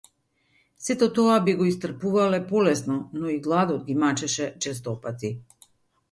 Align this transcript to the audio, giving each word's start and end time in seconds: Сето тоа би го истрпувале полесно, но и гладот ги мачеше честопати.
Сето 0.83 1.07
тоа 1.17 1.33
би 1.49 1.53
го 1.59 1.67
истрпувале 1.71 2.39
полесно, 2.51 2.97
но 3.19 3.29
и 3.33 3.35
гладот 3.47 3.83
ги 3.89 3.97
мачеше 4.05 4.47
честопати. 4.67 5.31